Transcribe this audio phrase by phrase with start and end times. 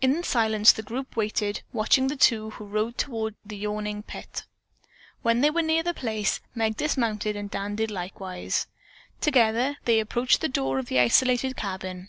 [0.00, 4.46] In silence the group waited, watching the two who rode toward the yawning pit.
[5.20, 8.66] When they were near the place, Meg dismounted and Dan did likewise.
[9.20, 12.08] Together they approached the door of the isolated cabin.